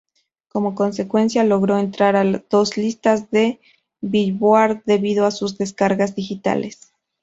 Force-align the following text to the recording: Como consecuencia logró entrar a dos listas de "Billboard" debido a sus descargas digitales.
Como 0.49 0.73
consecuencia 0.73 1.43
logró 1.43 1.77
entrar 1.77 2.15
a 2.15 2.23
dos 2.49 2.75
listas 2.75 3.29
de 3.29 3.59
"Billboard" 4.01 4.81
debido 4.85 5.27
a 5.27 5.29
sus 5.29 5.59
descargas 5.59 6.15
digitales. 6.15 6.91